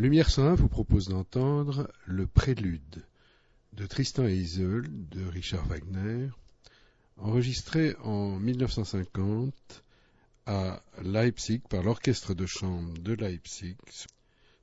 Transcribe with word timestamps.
Lumière 0.00 0.30
101 0.30 0.54
vous 0.54 0.68
propose 0.68 1.08
d'entendre 1.08 1.92
le 2.06 2.26
prélude 2.26 3.04
de 3.74 3.84
Tristan 3.84 4.26
et 4.26 4.34
Isolde 4.34 5.10
de 5.10 5.26
Richard 5.26 5.66
Wagner, 5.66 6.30
enregistré 7.18 7.94
en 8.02 8.38
1950 8.38 9.84
à 10.46 10.82
Leipzig 11.02 11.60
par 11.68 11.82
l'orchestre 11.82 12.32
de 12.32 12.46
chambre 12.46 12.96
de 12.96 13.12
Leipzig 13.12 13.76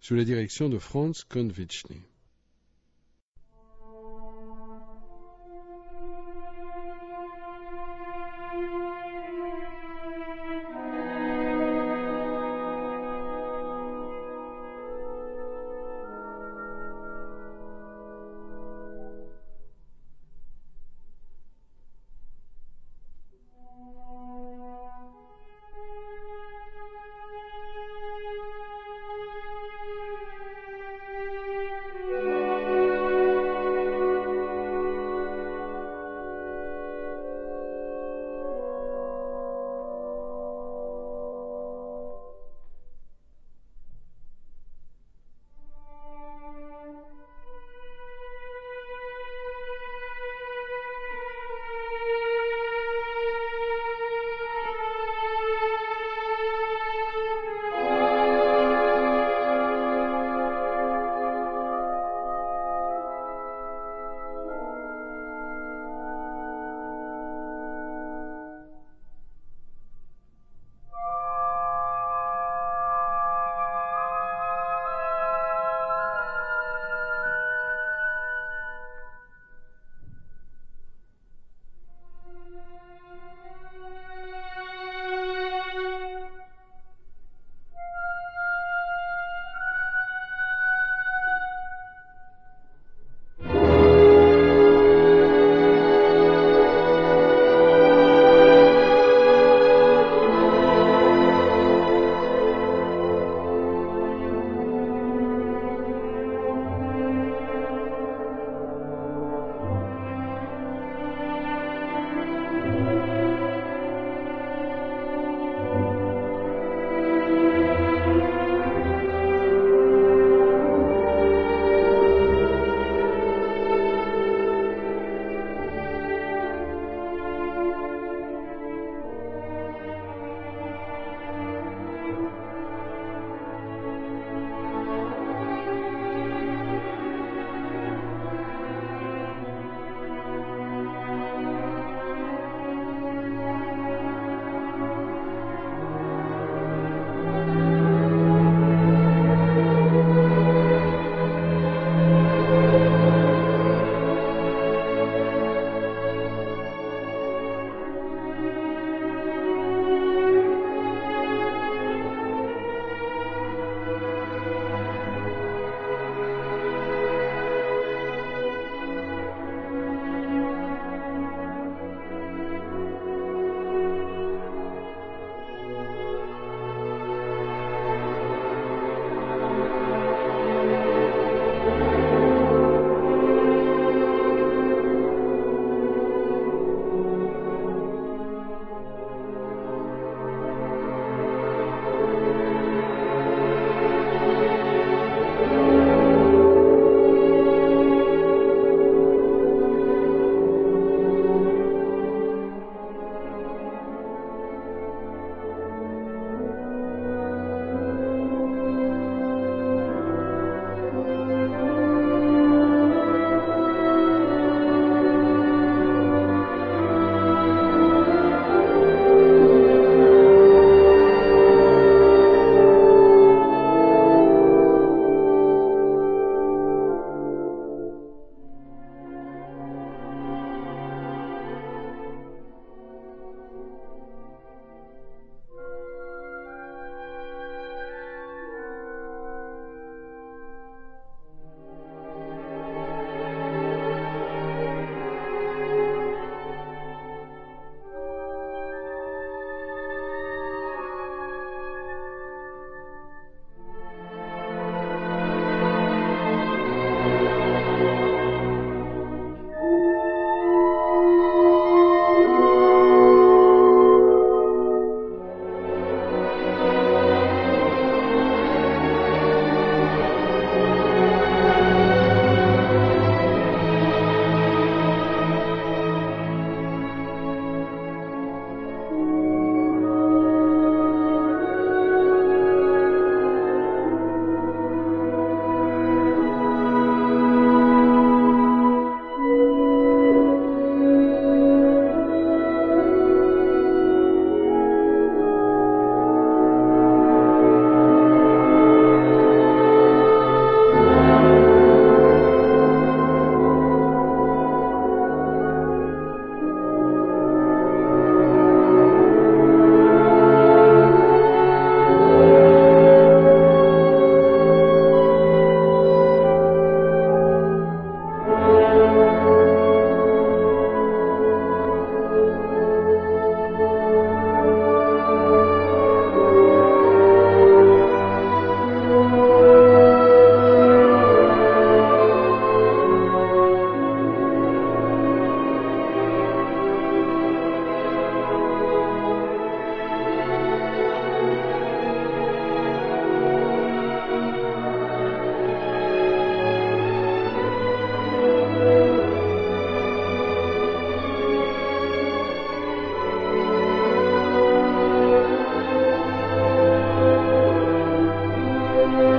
sous 0.02 0.15
la 0.15 0.23
direction 0.23 0.70
de 0.70 0.79
Franz 0.79 1.23
Konvichny. 1.29 2.01